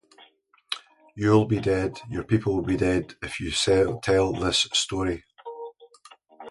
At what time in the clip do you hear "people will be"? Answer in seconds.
2.23-2.75